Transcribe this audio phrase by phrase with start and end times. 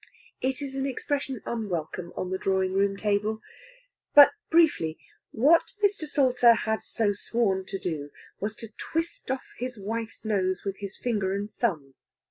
[0.41, 3.39] It is an expression unwelcome on the drawing room table.
[4.15, 4.97] But, briefly,
[5.31, 6.07] what Mr.
[6.07, 8.09] Salter had so sworn to do
[8.39, 9.29] was to twist
[9.59, 11.93] his wife's nose off with his finger and thumb.